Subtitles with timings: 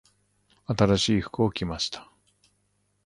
[0.65, 2.09] 新しい服を着ました。